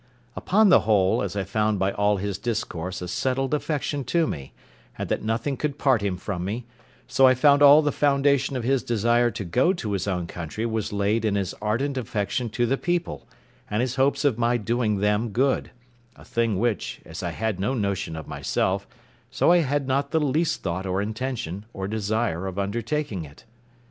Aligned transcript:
Upon 0.35 0.69
the 0.69 0.79
whole, 0.79 1.21
as 1.21 1.35
I 1.35 1.43
found 1.43 1.77
by 1.77 1.91
all 1.91 2.17
his 2.17 2.39
discourse 2.39 3.03
a 3.03 3.07
settled 3.07 3.53
affection 3.53 4.03
to 4.05 4.25
me, 4.25 4.51
and 4.97 5.07
that 5.09 5.21
nothing 5.21 5.57
could 5.57 5.77
part 5.77 6.01
him 6.01 6.17
from 6.17 6.43
me, 6.43 6.65
so 7.05 7.27
I 7.27 7.35
found 7.35 7.61
all 7.61 7.83
the 7.83 7.91
foundation 7.91 8.55
of 8.57 8.63
his 8.63 8.81
desire 8.81 9.29
to 9.29 9.43
go 9.45 9.73
to 9.73 9.91
his 9.91 10.07
own 10.07 10.25
country 10.25 10.65
was 10.65 10.91
laid 10.91 11.23
in 11.23 11.35
his 11.35 11.53
ardent 11.61 11.99
affection 11.99 12.49
to 12.49 12.65
the 12.65 12.77
people, 12.77 13.27
and 13.69 13.81
his 13.81 13.93
hopes 13.97 14.25
of 14.25 14.39
my 14.39 14.57
doing 14.57 15.01
them 15.01 15.29
good; 15.29 15.69
a 16.15 16.25
thing 16.25 16.57
which, 16.57 16.99
as 17.05 17.21
I 17.21 17.29
had 17.29 17.59
no 17.59 17.75
notion 17.75 18.15
of 18.15 18.27
myself, 18.27 18.87
so 19.29 19.51
I 19.51 19.57
had 19.59 19.87
not 19.87 20.09
the 20.09 20.19
least 20.19 20.63
thought 20.63 20.87
or 20.87 20.99
intention, 20.99 21.65
or 21.73 21.87
desire 21.87 22.47
of 22.47 22.57
undertaking 22.57 23.23
it. 23.23 23.43